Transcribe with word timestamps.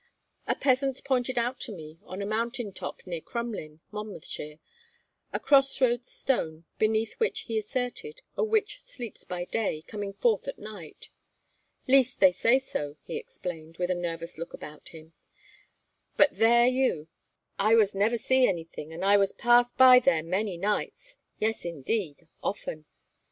A 0.47 0.55
peasant 0.55 1.03
pointed 1.03 1.37
out 1.37 1.59
to 1.59 1.71
me, 1.71 1.99
on 2.05 2.23
a 2.23 2.25
mountain 2.25 2.71
top 2.73 3.05
near 3.05 3.21
Crumlyn, 3.21 3.81
Monmouthshire, 3.91 4.57
a 5.31 5.39
cross 5.39 5.79
roads 5.79 6.09
stone, 6.09 6.65
beneath 6.79 7.13
which, 7.19 7.41
he 7.41 7.55
asserted, 7.59 8.23
a 8.35 8.43
witch 8.43 8.79
sleeps 8.81 9.23
by 9.23 9.45
day, 9.45 9.83
coming 9.83 10.11
forth 10.13 10.47
at 10.47 10.57
night. 10.57 11.09
'Least 11.87 12.19
they 12.19 12.29
was 12.29 12.37
say 12.37 12.57
so,' 12.57 12.95
he 13.03 13.15
explained, 13.15 13.77
with 13.77 13.91
a 13.91 13.93
nervous 13.93 14.39
look 14.39 14.55
about 14.55 14.89
him, 14.89 15.13
'but 16.17 16.31
there 16.33 16.65
you! 16.65 17.07
I 17.59 17.75
was 17.75 17.93
never 17.93 18.17
see 18.17 18.47
anything, 18.47 18.91
an' 18.91 19.03
I 19.03 19.17
was 19.17 19.31
pass 19.31 19.71
by 19.71 19.99
there 19.99 20.23
many 20.23 20.57
nights 20.57 21.15
yes, 21.37 21.63
indeed, 21.63 22.27
often.' 22.41 22.85